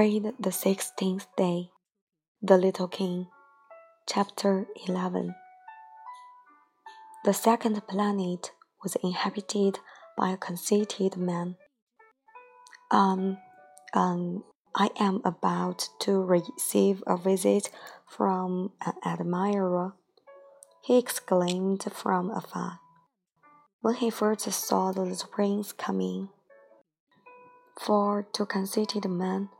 [0.00, 1.72] Read the sixteenth day,
[2.40, 3.26] The Little King,
[4.08, 5.34] Chapter 11.
[7.26, 8.52] The second planet
[8.82, 9.78] was inhabited
[10.16, 11.56] by a conceited man.
[12.90, 13.36] Um,
[13.92, 14.42] um,
[14.74, 17.68] I am about to receive a visit
[18.08, 19.92] from an admirer,
[20.82, 22.78] he exclaimed from afar,
[23.82, 26.30] when he first saw the little prince coming.
[27.78, 29.50] For to conceited men,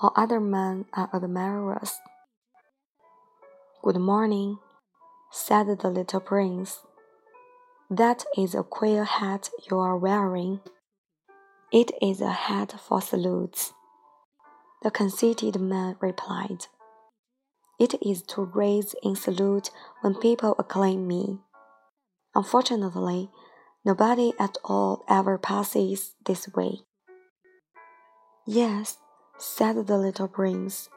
[0.00, 2.00] all other men are admirers.
[3.82, 4.58] Good morning,
[5.32, 6.80] said the little prince.
[7.90, 10.60] That is a queer hat you are wearing.
[11.72, 13.72] It is a hat for salutes.
[14.82, 16.66] The conceited man replied.
[17.80, 19.70] It is to raise in salute
[20.02, 21.38] when people acclaim me.
[22.34, 23.30] Unfortunately,
[23.84, 26.80] nobody at all ever passes this way.
[28.46, 28.98] Yes,
[29.38, 30.88] said the little prince,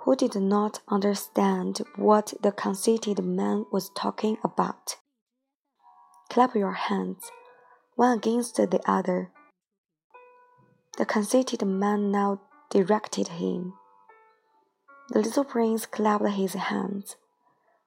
[0.00, 4.96] who did not understand what the conceited man was talking about.
[6.28, 7.30] Clap your hands,
[7.94, 9.30] one against the other.
[10.98, 13.74] The conceited man now directed him.
[15.10, 17.16] The little prince clapped his hands.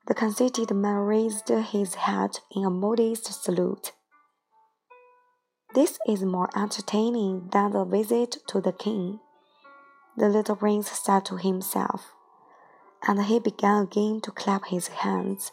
[0.08, 3.92] The conceited man raised his hat in a modest salute.
[5.76, 9.20] This is more entertaining than the visit to the king
[10.18, 12.14] the little prince said to himself,
[13.08, 15.52] and he began again to clap his hands,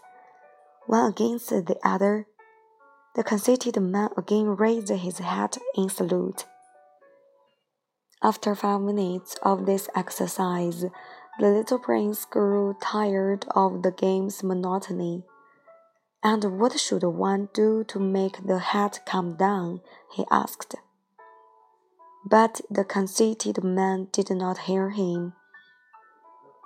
[0.86, 2.26] one against the other.
[3.14, 6.46] The conceited man again raised his hat in salute.
[8.22, 10.86] After five minutes of this exercise,
[11.38, 15.24] the little prince grew tired of the game's monotony.
[16.22, 19.82] And what should one do to make the hat come down?
[20.10, 20.76] he asked.
[22.24, 25.34] But the conceited man did not hear him.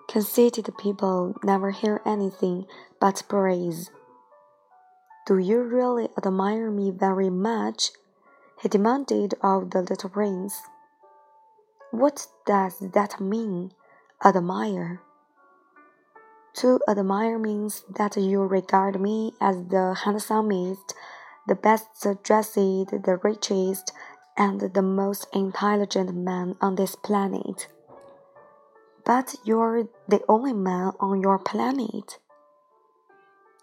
[0.09, 2.67] Conceited people never hear anything
[3.01, 3.91] but praise.
[5.27, 7.91] Do you really admire me very much?
[8.61, 10.63] he demanded of the little prince.
[11.91, 13.73] What does that mean,
[14.25, 15.01] admire?
[16.55, 20.95] To admire means that you regard me as the handsomest,
[21.47, 23.93] the best dressed, the richest,
[24.39, 27.67] and the most intelligent man on this planet.
[29.05, 32.19] But you're the only man on your planet.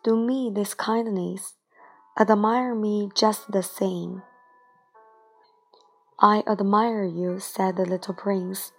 [0.04, 1.54] Do me this kindness,
[2.20, 4.22] admire me just the same.
[6.20, 8.74] I admire you, said the little prince,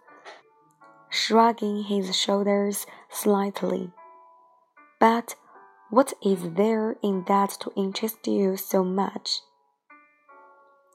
[1.09, 3.91] shrugging his shoulders slightly.
[5.01, 5.35] But
[5.91, 9.41] what is there in that to interest you so much?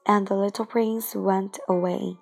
[0.05, 2.17] And the little prince went away.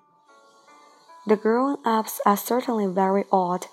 [1.26, 3.66] The grown ups are certainly very odd,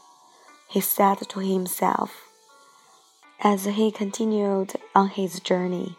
[0.70, 2.24] he said to himself
[3.40, 5.96] as he continued on his journey.